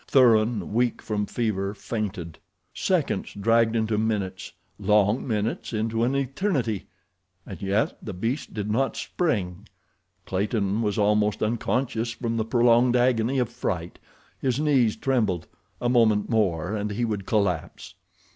[0.07, 2.39] Thuran, weak from fever, fainted.
[2.73, 6.87] Seconds dragged into minutes, long minutes into an eternity,
[7.45, 9.67] and yet the beast did not spring.
[10.25, 16.89] Clayton was almost unconscious from the prolonged agony of fright—his knees trembled—a moment more and
[16.89, 17.93] he would collapse.